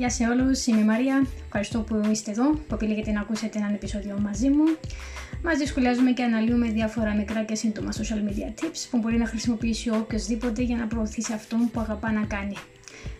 γεια 0.00 0.10
σε 0.10 0.24
όλους, 0.26 0.66
είμαι 0.66 0.80
η 0.80 0.84
Μαρία. 0.84 1.26
Ευχαριστώ 1.44 1.78
που 1.80 2.02
είστε 2.10 2.30
εδώ, 2.30 2.50
που 2.50 2.74
επιλέγετε 2.74 3.10
να 3.10 3.20
ακούσετε 3.20 3.58
ένα 3.58 3.70
επεισόδιο 3.74 4.18
μαζί 4.20 4.48
μου. 4.48 4.64
Μαζί 5.44 5.64
σχολιάζουμε 5.64 6.12
και 6.12 6.22
αναλύουμε 6.22 6.66
διάφορα 6.66 7.14
μικρά 7.14 7.42
και 7.42 7.54
σύντομα 7.54 7.90
social 7.92 8.28
media 8.28 8.48
tips 8.60 8.86
που 8.90 8.98
μπορεί 8.98 9.16
να 9.16 9.26
χρησιμοποιήσει 9.26 9.90
οποιοδήποτε 9.90 10.62
για 10.62 10.76
να 10.76 10.86
προωθήσει 10.86 11.32
αυτόν 11.32 11.70
που 11.70 11.80
αγαπά 11.80 12.12
να 12.12 12.24
κάνει. 12.24 12.56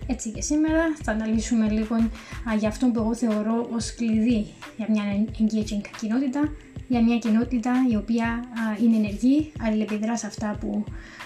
Έτσι 0.07 0.31
και 0.31 0.41
σήμερα 0.41 0.97
θα 1.03 1.13
αναλύσουμε 1.13 1.71
λίγο 1.71 1.95
α, 1.95 2.55
για 2.59 2.69
αυτό 2.69 2.87
που 2.87 3.01
εγώ 3.01 3.15
θεωρώ 3.15 3.69
ως 3.73 3.95
κλειδί 3.95 4.47
για 4.77 4.87
μια 4.91 5.05
engaging 5.39 5.85
κοινότητα, 6.01 6.53
για 6.91 7.03
μια 7.03 7.19
κοινότητα 7.19 7.73
η 7.91 7.97
οποία 7.97 8.27
α, 8.27 8.83
είναι 8.83 8.97
ενεργή, 8.97 9.53
αλληλεπιδρά 9.63 10.17
σε 10.17 10.27
αυτά 10.27 10.57
που, 10.61 10.85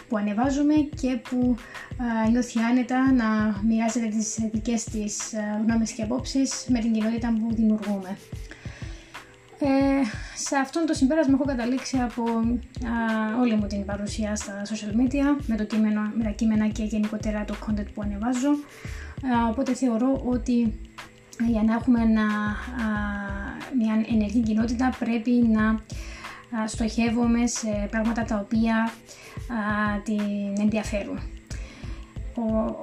που 0.09 0.17
ανεβάζουμε 0.17 0.75
και 0.75 1.21
που 1.29 1.57
α, 1.98 2.30
νιώθει 2.30 2.59
άνετα 2.59 3.12
να 3.12 3.61
μοιράζεται 3.66 4.07
τις 4.07 4.38
δικές 4.52 4.85
της 4.85 5.35
γνώμες 5.66 5.93
και 5.93 6.02
απόψεις 6.02 6.66
με 6.69 6.79
την 6.79 6.93
κοινότητα 6.93 7.35
που 7.41 7.55
δημιουργούμε. 7.55 8.16
Ε, 9.59 9.66
σε 10.37 10.57
αυτό 10.57 10.85
το 10.85 10.95
συμπέρασμα 10.95 11.35
έχω 11.35 11.45
καταλήξει 11.45 11.96
από 11.96 12.23
α, 12.23 13.41
όλη 13.41 13.55
μου 13.55 13.66
την 13.66 13.85
παρουσία 13.85 14.37
στα 14.37 14.62
social 14.62 15.01
media 15.01 15.43
με, 15.46 15.57
το 15.57 15.65
κείμενο, 15.65 16.12
με 16.15 16.24
τα 16.24 16.30
κείμενα 16.30 16.69
και 16.69 16.83
γενικότερα 16.83 17.45
το 17.45 17.55
content 17.66 17.87
που 17.95 18.02
ανεβάζω. 18.02 18.51
Α, 18.51 19.49
οπότε 19.51 19.74
θεωρώ 19.74 20.23
ότι 20.24 20.74
για 21.48 21.62
να 21.62 21.74
έχουμε 21.74 22.01
ένα, 22.02 22.27
μια 23.79 24.05
ενεργή 24.12 24.41
κοινότητα 24.41 24.95
πρέπει 24.98 25.30
να 25.30 25.80
στοχεύουμε 26.66 27.47
σε 27.47 27.88
πράγματα 27.91 28.24
τα 28.24 28.38
οποία 28.45 28.93
την 30.05 30.60
ενδιαφέρουν. 30.60 31.19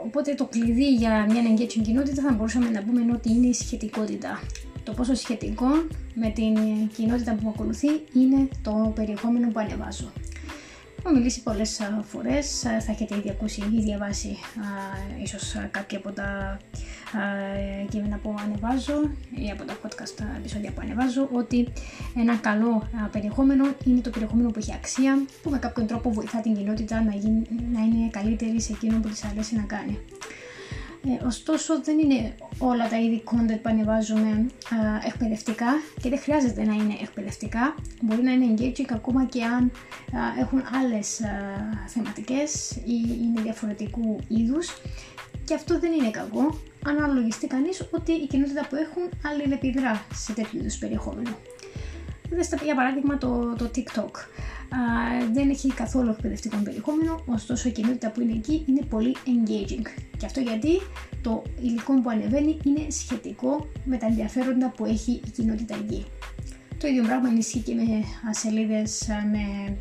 οπότε 0.06 0.34
το 0.34 0.46
κλειδί 0.46 0.94
για 0.94 1.26
μια 1.30 1.42
engaging 1.42 1.82
κοινότητα 1.82 2.22
θα 2.22 2.34
μπορούσαμε 2.34 2.70
να 2.70 2.84
πούμε 2.84 3.12
ότι 3.14 3.32
είναι 3.32 3.48
η 3.48 3.54
σχετικότητα 3.54 4.40
το 4.84 4.92
πόσο 4.94 5.16
σχετικό 5.16 5.68
με 6.14 6.30
την 6.30 6.56
κοινότητα 6.96 7.34
που 7.34 7.44
με 7.44 7.52
ακολουθεί 7.56 7.88
είναι 8.14 8.48
το 8.62 8.92
περιεχόμενο 8.96 9.48
που 9.52 9.60
ανεβάζω. 9.60 10.12
Έχω 11.06 11.14
μιλήσει 11.14 11.44
πολλές 11.44 11.82
φορές, 12.04 12.60
θα 12.60 12.92
έχετε 12.92 13.16
ήδη 13.16 13.30
ακούσει 13.30 13.62
ή 13.62 13.82
διαβάσει 13.82 14.38
ίσως 15.24 15.56
κάποια 15.72 15.98
από 15.98 16.12
τα 16.12 16.60
κείμενα 17.90 18.18
που 18.18 18.36
ανεβάζω 18.46 19.02
ή 19.36 19.50
από 19.52 19.64
τα 19.64 19.74
podcast 19.74 20.24
επεισόδια 20.38 20.72
που 20.72 20.82
ανεβάζω 20.84 21.30
ότι 21.32 21.68
ένα 22.16 22.36
καλό 22.36 22.88
περιεχόμενο 23.12 23.66
είναι 23.86 24.02
το 24.02 24.10
περιεχόμενο 24.10 24.50
που 24.50 24.60
έχει 24.60 24.74
αξία 24.74 25.26
που 25.44 25.50
με 25.50 25.58
κάποιον 25.58 25.88
τρόπο 25.88 26.12
βοηθά 26.12 26.42
την 26.42 26.56
κοινότητα 26.56 27.02
να, 27.02 27.14
γίνει, 27.16 27.42
να 27.74 27.82
είναι 27.82 28.10
καλύτερη 28.12 28.62
σε 28.62 28.74
εκείνο 28.74 29.00
που 29.00 29.08
της 29.08 29.24
αρέσει 29.24 29.56
να 29.56 29.64
κάνει. 29.64 30.00
Ε, 31.08 31.26
ωστόσο 31.26 31.82
δεν 31.82 32.00
είναι 32.00 32.36
όλα 32.58 32.90
τα 32.90 33.00
είδη 33.00 33.24
content 33.26 33.60
που 33.62 33.70
ανεβάζουμε 33.70 34.30
α, 34.30 35.08
εκπαιδευτικά 35.08 35.72
και 36.02 36.10
δεν 36.10 36.20
χρειάζεται 36.20 36.66
να 36.66 36.74
είναι 36.74 36.98
εκπαιδευτικά. 37.02 37.76
Μπορεί 38.02 38.22
να 38.22 38.32
είναι 38.32 38.54
engaging 38.58 38.92
ακόμα 38.94 39.26
και 39.26 39.44
αν 39.44 39.72
α, 40.18 40.40
έχουν 40.40 40.64
άλλες 40.84 41.22
α, 41.22 41.28
θεματικές 41.88 42.72
ή 42.72 43.20
είναι 43.22 43.42
διαφορετικού 43.42 44.20
είδους 44.28 44.70
και 45.46 45.54
αυτό 45.54 45.80
δεν 45.80 45.92
είναι 45.92 46.10
κακό 46.10 46.60
αν 46.86 47.04
αναλογιστεί 47.04 47.48
κανείς 47.48 47.88
ότι 47.92 48.12
η 48.12 48.28
κοινότητα 48.28 48.68
που 48.70 48.76
έχουν 48.76 49.04
αλληλεπιδρά 49.26 50.06
σε 50.14 50.34
τέτοιου 50.34 50.60
είδους 50.60 50.78
περιεχόμενο. 50.78 51.38
Δέστε 52.34 52.58
για 52.64 52.76
παράδειγμα 52.76 53.18
το, 53.18 53.56
το 53.58 53.72
TikTok 53.76 54.12
δεν 55.34 55.50
έχει 55.50 55.74
καθόλου 55.74 56.10
εκπαιδευτικό 56.10 56.58
περιεχόμενο, 56.58 57.24
ωστόσο 57.26 57.68
η 57.68 57.72
κοινότητα 57.72 58.12
που 58.12 58.22
είναι 58.22 58.34
εκεί 58.34 58.66
είναι 58.68 58.82
πολύ 58.90 59.16
engaging. 59.26 59.86
Και 60.18 60.26
αυτό 60.26 60.40
γιατί 60.40 60.82
το 61.22 61.44
υλικό 61.62 62.02
που 62.02 62.10
ανεβαίνει 62.10 62.58
είναι 62.66 62.90
σχετικό 62.90 63.68
με 63.86 63.98
τα 63.98 64.06
ενδιαφέροντα 64.06 64.70
που 64.70 64.86
έχει 64.86 65.12
η 65.12 65.30
κοινότητα 65.30 65.76
εκεί. 65.76 66.06
Το 66.78 66.88
ίδιο 66.88 67.04
πράγμα 67.04 67.34
ισχύει 67.38 67.60
και 67.60 67.74
με 67.74 68.04
σελίδε 68.32 68.84
με, 69.32 69.78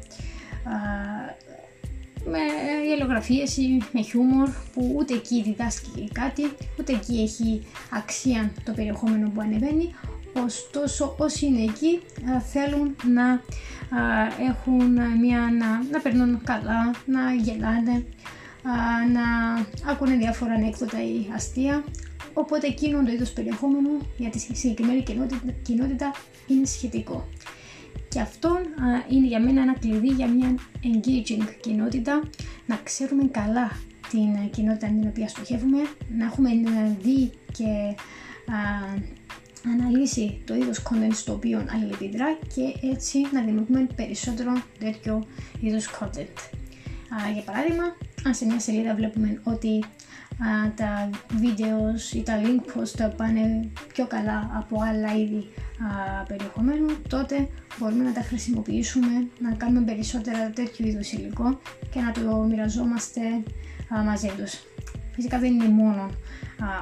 με 2.24 2.38
γελογραφίες 2.86 3.56
ή 3.56 3.78
με 3.92 4.02
χιούμορ 4.02 4.48
που 4.72 4.94
ούτε 4.98 5.14
εκεί 5.14 5.42
διδάσκει 5.42 6.08
κάτι, 6.12 6.42
ούτε 6.78 6.92
εκεί 6.92 7.20
έχει 7.20 7.66
αξία 7.90 8.52
το 8.64 8.72
περιεχόμενο 8.72 9.30
που 9.30 9.40
ανεβαίνει, 9.40 9.94
ωστόσο 10.44 11.14
όσοι 11.18 11.46
είναι 11.46 11.62
εκεί 11.62 12.00
θέλουν 12.52 12.96
να 13.14 13.42
έχουν 14.48 14.92
μια, 15.20 15.38
να, 15.58 15.82
να 15.90 16.00
περνούν 16.02 16.40
καλά, 16.44 16.94
να 17.06 17.32
γελάνε, 17.32 18.04
να 19.12 19.22
ακούνε 19.90 20.16
διάφορα 20.16 20.52
ανέκδοτα 20.52 21.02
ή 21.02 21.26
αστεία 21.34 21.84
οπότε 22.34 22.66
εκείνο 22.66 23.04
το 23.04 23.12
είδος 23.12 23.32
περιεχόμενου 23.32 23.98
για 24.16 24.30
τη 24.30 24.38
συγκεκριμένη 24.38 25.02
κοινότητα, 25.62 26.14
είναι 26.46 26.66
σχετικό. 26.66 27.28
Και 28.08 28.20
αυτό 28.20 28.58
είναι 29.10 29.26
για 29.26 29.40
μένα 29.40 29.62
ένα 29.62 29.78
κλειδί 29.78 30.08
για 30.08 30.28
μια 30.28 30.54
engaging 30.82 31.44
κοινότητα, 31.60 32.22
να 32.66 32.80
ξέρουμε 32.82 33.24
καλά 33.24 33.70
την 34.10 34.50
κοινότητα 34.50 34.86
την 34.86 35.08
οποία 35.08 35.28
στοχεύουμε, 35.28 35.78
να 36.18 36.24
έχουμε 36.24 36.50
δει 37.02 37.30
και 37.52 37.94
αναλύσει 39.64 40.42
το 40.44 40.54
είδος 40.54 40.82
content 40.82 41.12
στο 41.12 41.32
οποίο 41.32 41.66
αλληλεπιδρά 41.70 42.38
και 42.54 42.88
έτσι 42.92 43.18
να 43.32 43.40
δημιουργούμε 43.42 43.86
περισσότερο 43.96 44.52
τέτοιο 44.78 45.26
είδος 45.60 45.88
content. 46.00 46.50
για 47.32 47.42
παράδειγμα, 47.44 47.84
αν 48.24 48.34
σε 48.34 48.44
μια 48.44 48.60
σελίδα 48.60 48.94
βλέπουμε 48.94 49.40
ότι 49.44 49.84
τα 50.76 51.10
βίντεος 51.38 52.12
ή 52.12 52.22
τα 52.22 52.40
link 52.42 52.78
post 52.78 53.10
πάνε 53.16 53.70
πιο 53.92 54.06
καλά 54.06 54.50
από 54.54 54.82
άλλα 54.82 55.16
είδη 55.16 55.48
περιεχομένου, 56.28 56.86
τότε 57.08 57.48
μπορούμε 57.78 58.04
να 58.04 58.12
τα 58.12 58.20
χρησιμοποιήσουμε, 58.20 59.28
να 59.40 59.52
κάνουμε 59.52 59.84
περισσότερα 59.84 60.50
τέτοιου 60.50 60.86
είδους 60.86 61.12
υλικό 61.12 61.60
και 61.90 62.00
να 62.00 62.12
το 62.12 62.36
μοιραζόμαστε 62.36 63.20
μαζί 64.04 64.30
τους. 64.36 64.54
Φυσικά 65.12 65.38
δεν 65.38 65.52
είναι 65.52 65.68
μόνο 65.68 66.10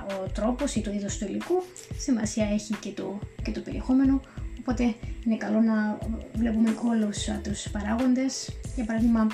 ο 0.08 0.30
τρόπος 0.32 0.74
ή 0.74 0.80
το 0.80 0.92
είδος 0.92 1.18
του 1.18 1.24
υλικού, 1.24 1.62
σημασία 1.98 2.48
έχει 2.52 2.74
και 2.74 2.90
το, 2.90 3.18
και 3.42 3.50
το 3.50 3.60
περιεχόμενο, 3.60 4.20
οπότε 4.60 4.94
είναι 5.26 5.36
καλό 5.36 5.60
να 5.60 5.98
βλέπουμε 6.34 6.74
όλους 6.88 7.28
τους 7.42 7.70
παράγοντες. 7.70 8.50
Για 8.74 8.84
παράδειγμα, 8.84 9.26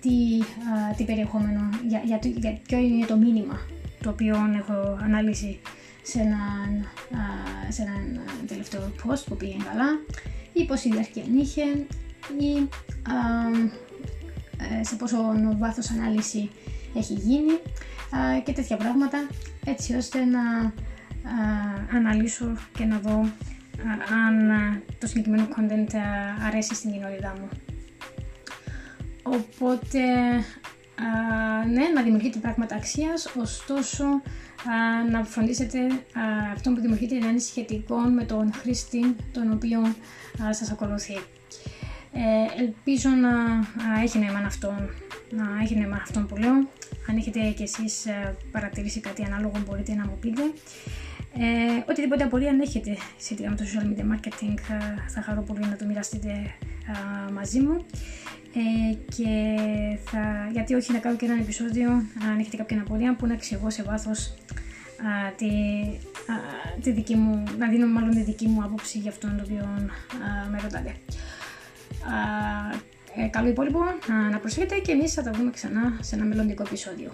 τι, 0.00 0.16
τι 0.96 1.04
περιεχόμενο, 1.04 1.68
για, 1.88 2.02
για, 2.04 2.18
για 2.22 2.58
ποιο 2.66 2.78
είναι 2.78 3.06
το 3.06 3.16
μήνυμα 3.16 3.58
το 4.02 4.12
οποίο 4.12 4.36
έχω 4.58 4.98
ανάλυση 5.02 5.60
σε 6.02 6.20
έναν, 6.20 6.86
σε 7.68 7.82
έναν 7.82 8.20
τελευταίο 8.46 8.92
post 9.04 9.24
που 9.26 9.36
πήγε 9.36 9.56
καλά. 9.68 9.86
Ή 10.52 10.64
πόση 10.64 10.90
διάρκεια 10.90 11.22
είχε 11.38 11.62
ή 12.38 12.68
ε, 13.08 13.70
σε 14.80 14.94
πόσο 14.94 15.16
βάθος 15.58 15.90
ανάλυση 15.90 16.50
έχει 16.94 17.12
γίνει 17.12 17.52
και 18.44 18.52
τέτοια 18.52 18.76
πράγματα 18.76 19.28
έτσι 19.64 19.94
ώστε 19.94 20.24
να 20.24 20.72
αναλύσω 21.96 22.56
και 22.72 22.84
να 22.84 22.98
δω 22.98 23.28
αν 24.12 24.50
το 24.98 25.06
συγκεκριμένο 25.06 25.48
content 25.56 25.94
αρέσει 26.46 26.74
στην 26.74 26.92
κοινότητά 26.92 27.34
μου. 27.40 27.48
Οπότε, 29.22 30.00
ναι, 31.72 31.88
να 31.94 32.02
δημιουργείτε 32.02 32.38
πράγματα 32.38 32.74
αξίας, 32.74 33.26
ωστόσο 33.36 34.04
να 35.10 35.24
φροντίσετε 35.24 35.78
αυτό 36.54 36.72
που 36.72 36.80
δημιουργείτε 36.80 37.18
να 37.18 37.28
είναι 37.28 37.38
σχετικό 37.38 37.96
με 37.96 38.24
τον 38.24 38.52
χρήστη 38.52 39.16
τον 39.32 39.52
οποίο 39.52 39.94
σας 40.50 40.70
ακολουθεί. 40.70 41.18
Ε, 42.18 42.62
ελπίζω 42.62 43.08
να 43.10 43.32
έχει 44.02 44.18
νόημα 44.18 44.38
αυτό, 44.46 44.74
να 45.30 45.44
έχει 45.62 45.76
νόημα 45.76 45.96
αυτό 46.02 46.20
που 46.20 46.36
λέω. 46.36 46.54
Αν 47.08 47.16
έχετε 47.16 47.40
κι 47.40 47.62
εσείς 47.62 48.06
ε, 48.06 48.36
παρατηρήσει 48.52 49.00
κάτι 49.00 49.24
ανάλογο 49.24 49.62
μπορείτε 49.66 49.94
να 49.94 50.06
μου 50.06 50.16
πείτε. 50.20 50.42
Ε, 51.38 51.90
οτιδήποτε 51.90 52.24
απορία 52.24 52.50
αν 52.50 52.60
έχετε 52.60 52.96
σχετικά 53.18 53.50
με 53.50 53.56
το 53.56 53.64
social 53.64 53.84
media 53.84 54.14
marketing 54.14 54.54
ε, 54.54 55.08
θα 55.08 55.22
χαρώ 55.22 55.42
πολύ 55.42 55.60
να 55.60 55.76
το 55.76 55.84
μοιραστείτε 55.84 56.28
ε, 57.28 57.32
μαζί 57.32 57.60
μου 57.60 57.84
ε, 58.54 58.94
και 59.16 59.56
θα, 60.04 60.48
γιατί 60.52 60.74
όχι 60.74 60.92
να 60.92 60.98
κάνω 60.98 61.16
και 61.16 61.24
ένα 61.24 61.34
επεισόδιο 61.34 61.90
αν 62.30 62.38
έχετε 62.38 62.56
κάποια 62.56 62.80
απορία 62.80 63.16
που 63.16 63.26
να 63.26 63.32
εξηγώ 63.32 63.70
σε 63.70 63.82
βάθος 63.82 64.34
τη, 65.36 65.46
τη 66.82 66.90
δική 66.90 67.14
μου, 67.14 67.42
να 67.58 67.68
δίνω 67.68 67.86
μάλλον 67.86 68.10
τη 68.10 68.22
δική 68.22 68.48
μου 68.48 68.62
άποψη 68.62 68.98
για 68.98 69.10
αυτόν 69.10 69.36
το 69.36 69.42
οποίο 69.44 69.90
με 70.50 70.58
ρωτάτε 70.62 70.88
ε, 70.88 70.94
καλό 73.30 73.48
υπόλοιπο 73.48 73.78
να 74.30 74.38
προσέχετε 74.38 74.78
και 74.78 74.92
εμείς 74.92 75.12
θα 75.12 75.22
τα 75.22 75.30
δούμε 75.30 75.50
ξανά 75.50 75.98
σε 76.00 76.14
ένα 76.14 76.24
μελλοντικό 76.24 76.62
επεισόδιο. 76.66 77.10